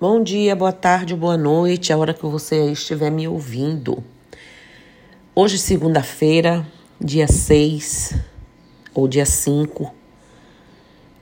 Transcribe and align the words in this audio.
Bom 0.00 0.22
dia, 0.22 0.56
boa 0.56 0.72
tarde, 0.72 1.14
boa 1.14 1.36
noite, 1.36 1.92
a 1.92 1.98
hora 1.98 2.14
que 2.14 2.24
você 2.24 2.72
estiver 2.72 3.10
me 3.10 3.28
ouvindo. 3.28 4.02
Hoje, 5.34 5.58
segunda-feira, 5.58 6.66
dia 6.98 7.28
6 7.28 8.14
ou 8.94 9.06
dia 9.06 9.26
5, 9.26 9.94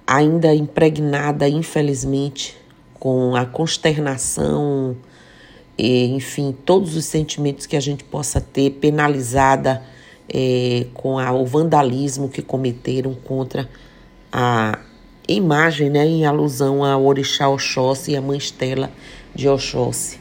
ainda 0.07 0.55
impregnada, 0.55 1.49
infelizmente, 1.49 2.57
com 3.01 3.35
a 3.35 3.45
consternação 3.45 4.97
e, 5.77 6.15
enfim, 6.15 6.57
todos 6.65 6.95
os 6.95 7.05
sentimentos 7.05 7.67
que 7.67 7.77
a 7.77 7.81
gente 7.81 8.05
possa 8.05 8.41
ter, 8.41 8.71
penalizada 8.75 9.83
é, 10.33 10.87
com 10.95 11.19
a, 11.19 11.33
o 11.33 11.45
vandalismo 11.45 12.29
que 12.29 12.43
cometeram 12.43 13.13
contra 13.13 13.69
a 14.31 14.79
imagem, 15.29 15.91
né, 15.91 16.07
em 16.07 16.25
alusão 16.25 16.83
ao 16.83 17.05
orixá 17.05 17.49
Oxóssi 17.49 18.13
e 18.13 18.17
a 18.17 18.21
mãe 18.21 18.39
Estela 18.39 18.91
de 19.35 19.49
Oxóssi. 19.49 20.19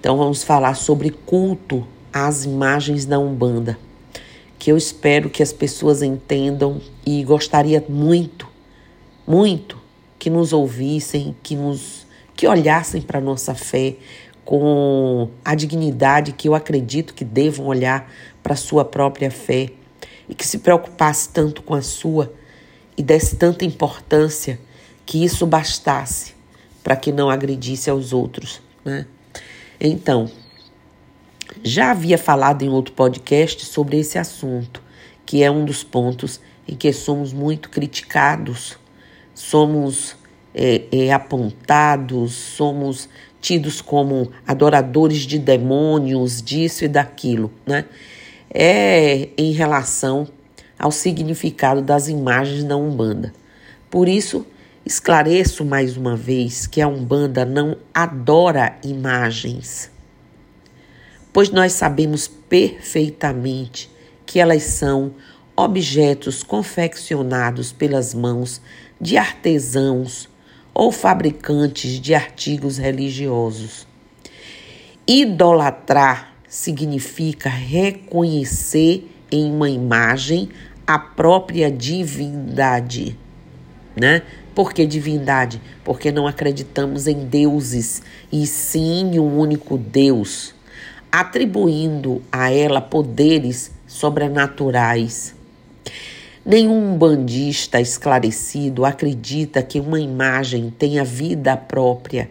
Então 0.00 0.16
vamos 0.16 0.42
falar 0.42 0.74
sobre 0.74 1.10
culto 1.10 1.86
às 2.12 2.44
imagens 2.44 3.04
da 3.04 3.18
Umbanda, 3.18 3.78
que 4.58 4.72
eu 4.72 4.76
espero 4.76 5.28
que 5.28 5.42
as 5.42 5.52
pessoas 5.52 6.02
entendam 6.02 6.80
e 7.04 7.22
gostaria 7.24 7.84
muito, 7.88 8.48
muito 9.26 9.78
que 10.18 10.30
nos 10.30 10.52
ouvissem, 10.52 11.36
que 11.42 11.54
nos 11.54 12.06
que 12.34 12.46
olhassem 12.46 13.00
para 13.00 13.20
nossa 13.20 13.54
fé 13.54 13.96
com 14.44 15.28
a 15.44 15.54
dignidade 15.54 16.32
que 16.32 16.48
eu 16.48 16.54
acredito 16.54 17.14
que 17.14 17.24
devam 17.24 17.66
olhar 17.66 18.10
para 18.42 18.54
sua 18.54 18.84
própria 18.84 19.30
fé 19.30 19.70
e 20.28 20.34
que 20.34 20.46
se 20.46 20.58
preocupasse 20.58 21.30
tanto 21.30 21.62
com 21.62 21.74
a 21.74 21.82
sua 21.82 22.32
e 22.96 23.02
desse 23.02 23.36
tanta 23.36 23.64
importância 23.64 24.58
que 25.04 25.24
isso 25.24 25.46
bastasse 25.46 26.34
para 26.82 26.96
que 26.96 27.12
não 27.12 27.30
agredisse 27.30 27.90
aos 27.90 28.12
outros. 28.12 28.60
Né? 28.84 29.06
Então, 29.80 30.30
já 31.62 31.90
havia 31.90 32.18
falado 32.18 32.62
em 32.62 32.68
outro 32.68 32.94
podcast 32.94 33.64
sobre 33.66 33.98
esse 33.98 34.18
assunto, 34.18 34.82
que 35.24 35.42
é 35.42 35.50
um 35.50 35.64
dos 35.64 35.82
pontos 35.82 36.40
em 36.66 36.74
que 36.74 36.92
somos 36.92 37.32
muito 37.32 37.70
criticados, 37.70 38.76
somos 39.34 40.16
é, 40.54 40.82
é, 40.90 41.12
apontados, 41.12 42.32
somos 42.32 43.08
tidos 43.40 43.80
como 43.80 44.32
adoradores 44.46 45.20
de 45.20 45.38
demônios, 45.38 46.42
disso 46.42 46.84
e 46.84 46.88
daquilo, 46.88 47.52
né? 47.66 47.84
É 48.52 49.28
em 49.36 49.52
relação 49.52 50.26
ao 50.78 50.90
significado 50.92 51.80
das 51.80 52.08
imagens 52.08 52.64
da 52.64 52.76
Umbanda. 52.76 53.32
Por 53.90 54.08
isso, 54.08 54.46
esclareço 54.84 55.64
mais 55.64 55.96
uma 55.96 56.16
vez 56.16 56.66
que 56.66 56.80
a 56.80 56.88
Umbanda 56.88 57.44
não 57.44 57.76
adora 57.92 58.78
imagens, 58.84 59.90
pois 61.32 61.50
nós 61.50 61.72
sabemos 61.72 62.28
perfeitamente 62.28 63.90
que 64.24 64.38
elas 64.38 64.62
são 64.64 65.14
objetos 65.56 66.42
confeccionados 66.42 67.72
pelas 67.72 68.12
mãos 68.12 68.60
de 69.00 69.16
artesãos 69.16 70.28
ou 70.74 70.92
fabricantes 70.92 71.98
de 71.98 72.14
artigos 72.14 72.76
religiosos. 72.76 73.86
Idolatrar 75.06 76.36
significa 76.48 77.48
reconhecer 77.48 79.08
em 79.30 79.50
uma 79.50 79.68
imagem 79.68 80.48
a 80.86 80.98
própria 80.98 81.70
divindade, 81.70 83.18
né? 83.96 84.22
Por 84.54 84.72
que 84.72 84.86
divindade? 84.86 85.60
Porque 85.84 86.10
não 86.10 86.26
acreditamos 86.26 87.06
em 87.06 87.26
deuses, 87.26 88.02
e 88.32 88.46
sim 88.46 89.14
em 89.14 89.18
um 89.18 89.38
único 89.38 89.76
Deus, 89.76 90.54
atribuindo 91.12 92.22
a 92.32 92.50
ela 92.50 92.80
poderes 92.80 93.70
sobrenaturais. 93.86 95.34
Nenhum 96.44 96.96
bandista 96.96 97.80
esclarecido 97.80 98.84
acredita 98.84 99.62
que 99.62 99.80
uma 99.80 100.00
imagem 100.00 100.72
tenha 100.78 101.04
vida 101.04 101.56
própria. 101.56 102.30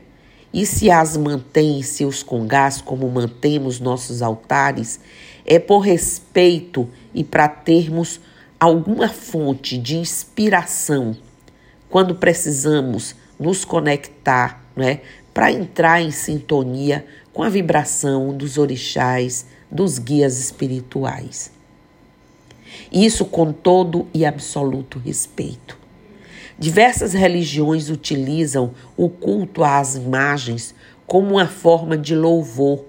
E 0.54 0.66
se 0.66 0.90
as 0.90 1.18
mantém 1.18 1.80
em 1.80 1.84
seus 1.84 2.24
congás 2.24 2.80
como 2.80 3.10
mantemos 3.12 3.82
nossos 3.82 4.22
altares, 4.22 5.02
é 5.46 5.60
por 5.60 5.80
respeito 5.80 6.90
e 7.14 7.24
para 7.24 7.48
termos 7.48 8.20
alguma 8.60 9.08
fonte 9.08 9.78
de 9.78 9.98
inspiração 9.98 11.16
quando 11.90 12.16
precisamos 12.16 13.16
nos 13.40 13.64
conectar, 13.64 14.64
né, 14.76 15.02
para 15.34 15.52
entrar 15.52 16.02
em 16.02 16.12
sintonia 16.12 17.06
com 17.32 17.44
a 17.44 17.50
vibração 17.50 18.36
dos 18.36 18.58
orixás, 18.58 19.46
dos 19.70 20.00
guias 20.00 20.40
espirituais. 20.40 21.52
Isso 22.92 23.26
com 23.26 23.52
todo 23.52 24.08
e 24.14 24.26
absoluto 24.26 25.00
respeito. 25.00 25.78
Diversas 26.58 27.14
religiões 27.14 27.90
utilizam 27.90 28.74
o 28.96 29.10
culto 29.10 29.64
às 29.64 29.96
imagens 29.96 30.74
como 31.06 31.32
uma 31.32 31.48
forma 31.48 31.98
de 31.98 32.16
louvor 32.16 32.86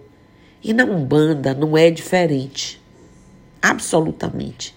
e 0.66 0.72
na 0.72 0.84
Umbanda 0.84 1.54
não 1.54 1.78
é 1.78 1.93
diferente. 1.93 2.82
Absolutamente. 3.62 4.75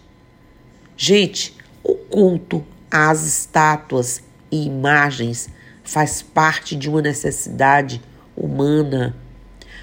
Gente, 0.95 1.57
o 1.83 1.95
culto 1.95 2.63
às 2.91 3.25
estátuas 3.25 4.21
e 4.51 4.67
imagens 4.67 5.49
faz 5.83 6.21
parte 6.21 6.75
de 6.75 6.87
uma 6.87 7.01
necessidade 7.01 7.99
humana. 8.37 9.15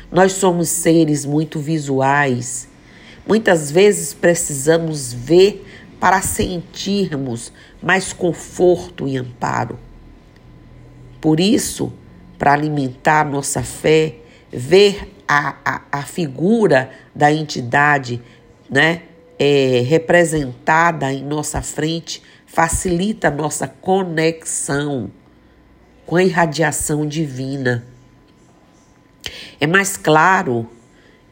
Nós 0.09 0.35
somos 0.35 0.69
seres 0.69 1.25
muito 1.25 1.59
visuais. 1.59 2.69
Muitas 3.27 3.73
vezes 3.73 4.15
precisamos 4.15 5.13
ver 5.13 5.67
para 5.99 6.23
sentirmos 6.23 7.53
mais 7.83 8.13
conforto 8.13 9.09
e 9.09 9.17
amparo. 9.17 9.77
Por 11.21 11.41
isso, 11.41 11.93
para 12.39 12.53
alimentar 12.53 13.29
nossa 13.29 13.65
fé, 13.65 14.19
ver 14.53 15.16
a, 15.27 15.57
a, 15.65 15.83
a 15.93 16.03
figura 16.03 16.91
da 17.15 17.33
entidade 17.33 18.23
né, 18.71 19.03
é, 19.39 19.83
representada 19.87 21.13
em 21.13 21.25
nossa 21.25 21.63
frente 21.63 22.23
facilita 22.47 23.29
a 23.29 23.31
nossa 23.31 23.69
conexão 23.69 25.11
com 26.07 26.17
a 26.17 26.23
irradiação 26.23 27.07
divina. 27.07 27.85
É 29.61 29.67
mais 29.67 29.97
claro 29.97 30.69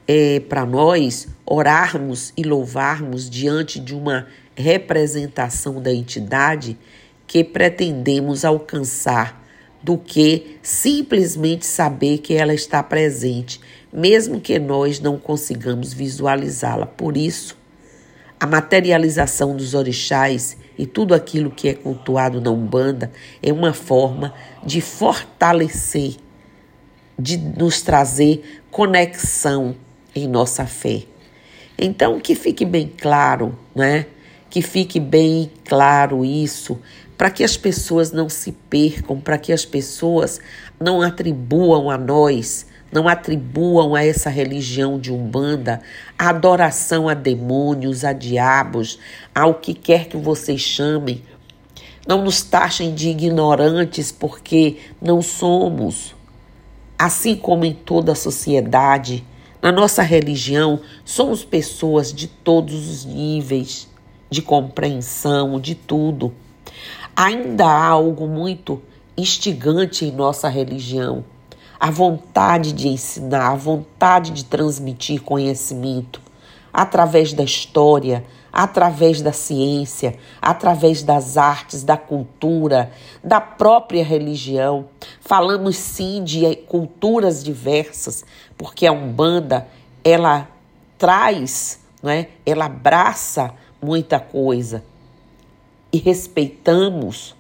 é, 0.06 0.40
para 0.40 0.66
nós 0.66 1.28
orarmos 1.46 2.32
e 2.36 2.42
louvarmos 2.42 3.30
diante 3.30 3.78
de 3.78 3.94
uma 3.94 4.26
representação 4.56 5.80
da 5.80 5.92
entidade 5.92 6.76
que 7.26 7.42
pretendemos 7.42 8.44
alcançar 8.44 9.43
do 9.84 9.98
que 9.98 10.56
simplesmente 10.62 11.66
saber 11.66 12.18
que 12.18 12.32
ela 12.32 12.54
está 12.54 12.82
presente, 12.82 13.60
mesmo 13.92 14.40
que 14.40 14.58
nós 14.58 14.98
não 14.98 15.18
consigamos 15.18 15.92
visualizá-la. 15.92 16.86
Por 16.86 17.18
isso, 17.18 17.54
a 18.40 18.46
materialização 18.46 19.54
dos 19.54 19.74
orixás 19.74 20.56
e 20.78 20.86
tudo 20.86 21.14
aquilo 21.14 21.50
que 21.50 21.68
é 21.68 21.74
cultuado 21.74 22.40
na 22.40 22.50
Umbanda 22.50 23.12
é 23.42 23.52
uma 23.52 23.74
forma 23.74 24.32
de 24.64 24.80
fortalecer, 24.80 26.16
de 27.18 27.36
nos 27.36 27.82
trazer 27.82 28.62
conexão 28.70 29.76
em 30.14 30.26
nossa 30.26 30.64
fé. 30.64 31.02
Então, 31.78 32.18
que 32.18 32.34
fique 32.34 32.64
bem 32.64 32.90
claro, 32.96 33.58
né? 33.74 34.06
Que 34.48 34.62
fique 34.62 34.98
bem 34.98 35.50
claro 35.64 36.24
isso, 36.24 36.80
para 37.16 37.30
que 37.30 37.44
as 37.44 37.56
pessoas 37.56 38.12
não 38.12 38.28
se 38.28 38.52
percam, 38.52 39.20
para 39.20 39.38
que 39.38 39.52
as 39.52 39.64
pessoas 39.64 40.40
não 40.80 41.00
atribuam 41.00 41.90
a 41.90 41.96
nós, 41.96 42.66
não 42.90 43.08
atribuam 43.08 43.94
a 43.94 44.04
essa 44.04 44.30
religião 44.30 44.98
de 44.98 45.12
Umbanda 45.12 45.80
a 46.18 46.28
adoração 46.28 47.08
a 47.08 47.14
demônios, 47.14 48.04
a 48.04 48.12
diabos, 48.12 48.98
ao 49.34 49.54
que 49.54 49.74
quer 49.74 50.06
que 50.06 50.16
vocês 50.16 50.60
chamem. 50.60 51.22
Não 52.06 52.22
nos 52.22 52.42
taxem 52.42 52.94
de 52.94 53.08
ignorantes 53.08 54.12
porque 54.12 54.76
não 55.00 55.22
somos. 55.22 56.14
Assim 56.98 57.34
como 57.34 57.64
em 57.64 57.72
toda 57.72 58.12
a 58.12 58.16
sociedade, 58.16 59.24
na 59.60 59.72
nossa 59.72 60.02
religião, 60.02 60.80
somos 61.04 61.44
pessoas 61.44 62.12
de 62.12 62.28
todos 62.28 62.88
os 62.88 63.04
níveis 63.04 63.88
de 64.30 64.42
compreensão, 64.42 65.58
de 65.58 65.74
tudo 65.74 66.32
ainda 67.16 67.66
há 67.66 67.86
algo 67.86 68.26
muito 68.26 68.82
instigante 69.16 70.04
em 70.04 70.12
nossa 70.12 70.48
religião. 70.48 71.24
A 71.78 71.90
vontade 71.90 72.72
de 72.72 72.88
ensinar, 72.88 73.50
a 73.50 73.56
vontade 73.56 74.30
de 74.30 74.44
transmitir 74.44 75.22
conhecimento 75.22 76.20
através 76.72 77.32
da 77.32 77.44
história, 77.44 78.24
através 78.52 79.20
da 79.20 79.32
ciência, 79.32 80.16
através 80.40 81.02
das 81.02 81.36
artes, 81.36 81.84
da 81.84 81.96
cultura, 81.96 82.90
da 83.22 83.40
própria 83.40 84.04
religião. 84.04 84.86
Falamos 85.20 85.76
sim 85.76 86.24
de 86.24 86.56
culturas 86.68 87.44
diversas, 87.44 88.24
porque 88.56 88.86
a 88.86 88.92
Umbanda 88.92 89.66
ela 90.02 90.48
traz, 90.98 91.80
não 92.02 92.10
é? 92.10 92.28
Ela 92.46 92.66
abraça 92.66 93.52
muita 93.80 94.18
coisa 94.18 94.82
e 95.94 95.98
respeitamos. 95.98 97.36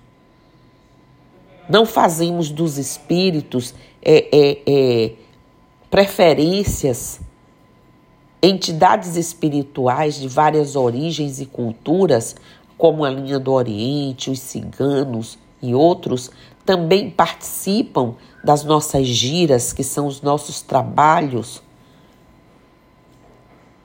Não 1.68 1.84
fazemos 1.84 2.50
dos 2.50 2.78
espíritos 2.78 3.74
é, 4.00 4.28
é, 4.30 4.62
é, 4.64 5.12
preferências 5.90 7.20
entidades 8.40 9.16
espirituais 9.16 10.14
de 10.20 10.28
várias 10.28 10.76
origens 10.76 11.40
e 11.40 11.46
culturas, 11.46 12.36
como 12.78 13.04
a 13.04 13.10
linha 13.10 13.40
do 13.40 13.50
Oriente, 13.50 14.30
os 14.30 14.38
ciganos 14.38 15.36
e 15.60 15.74
outros, 15.74 16.30
também 16.64 17.10
participam 17.10 18.14
das 18.44 18.62
nossas 18.62 19.08
giras, 19.08 19.72
que 19.72 19.82
são 19.82 20.06
os 20.06 20.22
nossos 20.22 20.62
trabalhos. 20.62 21.60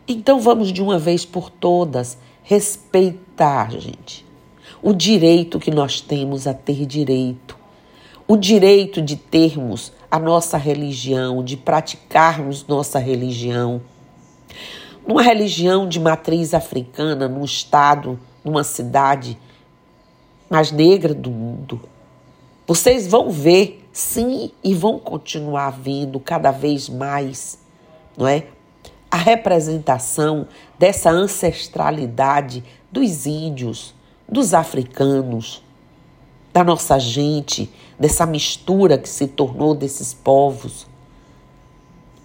Então 0.07 0.39
vamos 0.39 0.71
de 0.71 0.83
uma 0.83 0.99
vez 0.99 1.25
por 1.25 1.49
todas 1.49 2.19
respeitar, 2.43 3.71
gente, 3.71 4.28
o 4.81 4.93
direito 4.93 5.59
que 5.59 5.71
nós 5.71 6.01
temos 6.01 6.47
a 6.47 6.53
ter 6.53 6.85
direito, 6.85 7.57
o 8.27 8.37
direito 8.37 9.01
de 9.01 9.15
termos 9.15 9.91
a 10.09 10.19
nossa 10.19 10.57
religião, 10.57 11.43
de 11.43 11.57
praticarmos 11.57 12.65
nossa 12.67 12.99
religião 12.99 13.81
numa 15.09 15.23
religião 15.23 15.89
de 15.89 15.99
matriz 15.99 16.53
africana, 16.53 17.27
num 17.27 17.43
estado, 17.43 18.19
numa 18.45 18.63
cidade 18.63 19.35
mais 20.47 20.71
negra 20.71 21.15
do 21.15 21.31
mundo. 21.31 21.81
Vocês 22.67 23.07
vão 23.07 23.31
ver, 23.31 23.83
sim, 23.91 24.51
e 24.63 24.75
vão 24.75 24.99
continuar 24.99 25.71
vendo 25.71 26.19
cada 26.19 26.51
vez 26.51 26.87
mais, 26.87 27.57
não 28.15 28.27
é? 28.27 28.45
A 29.09 29.17
representação 29.17 30.47
dessa 30.77 31.09
ancestralidade 31.09 32.63
dos 32.91 33.25
índios, 33.25 33.95
dos 34.29 34.53
africanos, 34.53 35.63
da 36.53 36.63
nossa 36.63 36.99
gente, 36.99 37.69
dessa 37.99 38.25
mistura 38.25 38.97
que 38.97 39.09
se 39.09 39.27
tornou 39.27 39.73
desses 39.73 40.13
povos. 40.13 40.87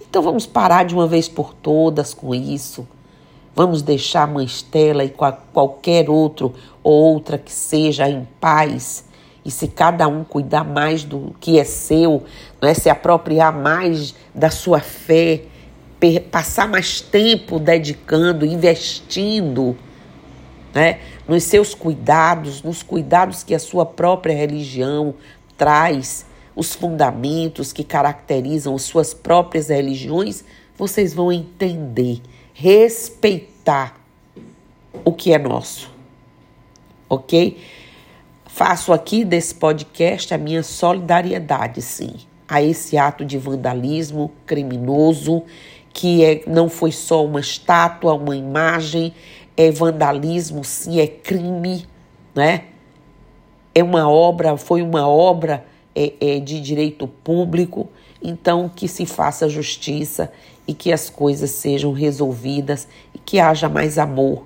Então 0.01 0.23
vamos 0.23 0.47
parar 0.47 0.85
de 0.85 0.95
uma 0.95 1.07
vez 1.07 1.29
por 1.29 1.55
todas 1.55 2.13
com 2.13 2.35
isso. 2.35 2.87
Vamos 3.57 3.83
deixar 3.83 4.25
a 4.25 4.27
Mãe 4.27 4.45
Estela 4.45 5.05
e 5.05 5.15
qualquer 5.53 6.11
outro 6.11 6.55
ou 6.83 7.15
outra 7.15 7.39
que 7.39 7.53
seja 7.53 8.09
em 8.09 8.27
paz. 8.41 9.05
E 9.45 9.51
se 9.51 9.69
cada 9.69 10.07
um 10.09 10.25
cuidar 10.25 10.65
mais 10.65 11.05
do 11.05 11.35
que 11.41 11.59
é 11.59 11.65
seu, 11.65 12.25
não 12.61 12.69
é? 12.69 12.75
se 12.75 12.89
apropriar 12.89 13.53
mais 13.53 14.15
da 14.35 14.51
sua 14.51 14.81
fé, 14.81 15.43
passar 16.31 16.69
mais 16.69 17.01
tempo 17.01 17.59
dedicando, 17.59 18.45
investindo 18.45 19.77
né? 20.75 21.01
nos 21.29 21.45
seus 21.45 21.75
cuidados, 21.75 22.63
nos 22.63 22.83
cuidados 22.83 23.43
que 23.43 23.55
a 23.55 23.59
sua 23.59 23.87
própria 23.87 24.35
religião 24.35 25.15
traz 25.57 26.27
os 26.57 26.75
fundamentos 26.75 27.73
que 27.73 27.85
caracterizam 27.85 28.77
suas 28.79 29.15
próprias 29.15 29.69
religiões, 29.69 30.45
vocês 30.77 31.15
vão 31.15 31.33
entender, 31.33 32.21
respeitar 32.53 33.95
o 35.05 35.13
que 35.13 35.33
é 35.33 35.39
nosso. 35.39 35.91
Ok? 37.09 37.59
Faço 38.47 38.93
aqui 38.93 39.25
desse 39.25 39.55
podcast 39.55 40.33
a 40.33 40.39
minha 40.39 40.63
solidariedade, 40.63 41.83
sim, 41.83 42.15
a 42.49 42.63
esse 42.63 42.97
ato 42.97 43.25
de 43.25 43.37
vandalismo 43.37 44.31
criminoso, 44.47 45.43
que 45.95 46.25
é, 46.25 46.43
não 46.47 46.69
foi 46.69 46.91
só 46.91 47.25
uma 47.25 47.39
estátua, 47.39 48.15
uma 48.15 48.37
imagem, 48.37 49.15
é 49.57 49.71
vandalismo, 49.71 50.65
sim, 50.65 51.01
é 51.01 51.07
crime, 51.07 51.87
né? 52.35 52.65
É 53.73 53.83
uma 53.83 54.11
obra, 54.11 54.57
foi 54.57 54.83
uma 54.83 55.07
obra 55.07 55.65
é, 55.95 56.13
é, 56.21 56.41
de 56.41 56.61
direito 56.61 57.07
público, 57.07 57.89
então 58.21 58.69
que 58.69 58.89
se 58.89 59.07
faça 59.07 59.49
justiça 59.49 60.33
e 60.67 60.75
que 60.75 60.93
as 60.93 61.09
coisas 61.09 61.51
sejam 61.51 61.93
resolvidas 61.93 62.89
e 63.15 63.19
que 63.19 63.39
haja 63.39 63.69
mais 63.69 63.97
amor, 63.97 64.43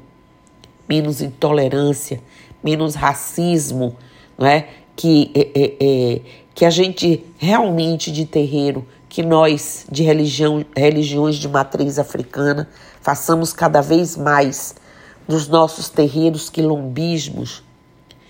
menos 0.86 1.22
intolerância, 1.22 2.20
menos 2.62 2.94
racismo, 2.94 3.96
não 4.36 4.46
é? 4.46 4.68
Que, 4.94 5.30
é, 5.34 5.76
é, 5.80 6.20
que 6.54 6.64
a 6.66 6.70
gente 6.70 7.24
realmente 7.38 8.12
de 8.12 8.26
terreiro, 8.26 8.86
que 9.08 9.22
nós 9.22 9.86
de 9.90 10.02
religião, 10.02 10.64
religiões 10.76 11.36
de 11.36 11.48
matriz 11.48 11.98
africana, 11.98 12.68
façamos 13.00 13.52
cada 13.52 13.80
vez 13.80 14.16
mais 14.16 14.74
dos 15.26 15.48
nossos 15.48 15.88
terreiros 15.88 16.50
quilombismos 16.50 17.62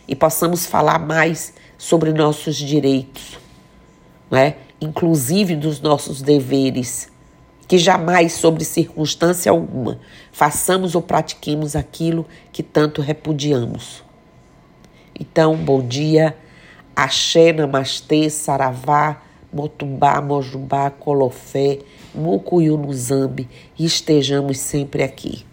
e 0.07 0.15
possamos 0.15 0.67
falar 0.67 0.99
mais 0.99 1.53
sobre 1.77 2.13
nossos 2.13 2.57
direitos, 2.57 3.39
né? 4.31 4.57
inclusive 4.81 5.55
dos 5.57 5.81
nossos 5.81 6.23
deveres, 6.23 7.11
que 7.67 7.77
jamais, 7.77 8.33
sobre 8.33 8.65
circunstância 8.65 9.51
alguma, 9.51 10.01
façamos 10.33 10.95
ou 10.95 11.03
pratiquemos 11.03 11.77
aquilo 11.77 12.27
que 12.51 12.63
tanto 12.63 13.03
repudiamos. 13.03 14.03
Então, 15.19 15.55
bom 15.55 15.87
dia, 15.87 16.37
axé, 16.97 17.53
namastê, 17.53 18.31
saravá, 18.31 19.21
motumbá, 19.53 20.21
mojubá, 20.21 20.91
colofé, 20.91 21.81
mucuyu 22.15 22.77
no 22.77 22.93
estejamos 23.85 24.59
sempre 24.59 25.03
aqui. 25.03 25.48